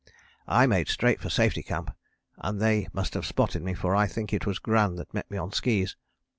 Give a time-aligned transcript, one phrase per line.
[0.47, 1.95] "I made straight for Safety Camp
[2.39, 5.37] and they must have spotted me: for I think it was Gran that met me
[5.37, 5.95] on skis.